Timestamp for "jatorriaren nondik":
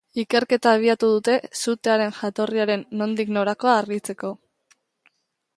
2.21-3.33